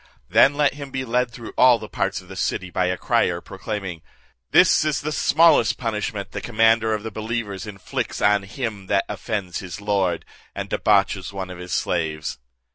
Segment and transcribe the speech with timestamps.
[0.27, 4.01] Then let him be led through all parts of the city by a crier, proclaiming,
[4.49, 9.59] 'This is the smallest punishment the commander of the believers inflicts on him that offends
[9.59, 10.25] his lord,
[10.55, 12.39] and debauches one of his slaves.'